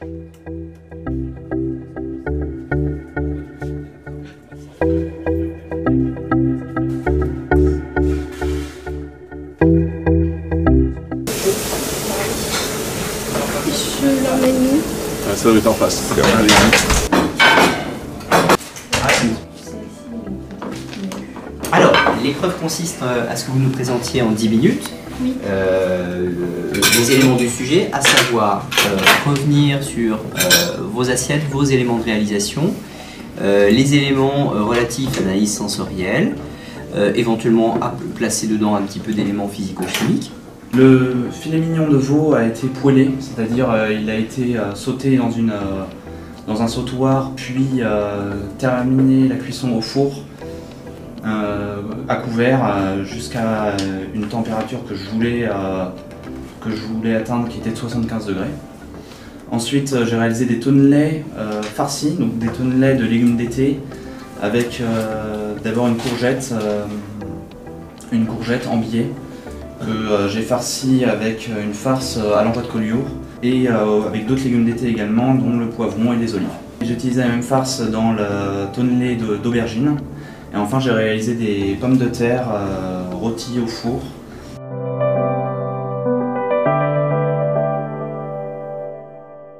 [0.00, 0.06] Ça
[15.44, 16.02] doit être en face.
[16.38, 16.48] Allez,
[21.72, 21.92] Alors,
[22.22, 24.90] l'épreuve consiste euh, à ce que vous nous présentiez en 10 minutes
[25.22, 25.34] Oui.
[25.46, 26.30] euh,
[26.98, 32.04] les éléments du sujet, à savoir euh, revenir sur euh, vos assiettes, vos éléments de
[32.04, 32.72] réalisation,
[33.42, 36.34] euh, les éléments euh, relatifs à l'analyse sensorielle,
[36.94, 40.32] euh, éventuellement à placer dedans un petit peu d'éléments physico-chimiques.
[40.74, 45.16] Le filet mignon de veau a été poêlé, c'est-à-dire euh, il a été euh, sauté
[45.16, 45.84] dans, une, euh,
[46.46, 50.39] dans un sautoir, puis euh, terminé la cuisson au four euh,
[52.08, 53.74] à couvert euh, jusqu'à euh,
[54.14, 55.84] une température que je, voulais, euh,
[56.60, 56.70] que
[57.16, 58.44] atteindre qui était de 75 degrés.
[59.50, 63.80] Ensuite, euh, j'ai réalisé des tonnelets euh, farcis, donc des tonnelets de légumes d'été
[64.42, 66.84] avec euh, d'abord une courgette, euh,
[68.12, 69.06] une courgette en billet
[69.80, 73.06] que euh, j'ai farci avec euh, une farce euh, à l'envoi de collioure
[73.42, 76.46] et euh, avec d'autres légumes d'été également, dont le poivron et les olives.
[76.82, 78.24] J'ai utilisé la même farce dans le
[78.74, 79.96] tonnelé de- d'aubergine.
[80.52, 84.00] Et enfin, j'ai réalisé des pommes de terre euh, rôties au four